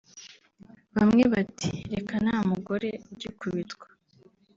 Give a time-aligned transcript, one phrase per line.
[0.95, 3.87] Bamwe bati reka nta mugore ugikubitwa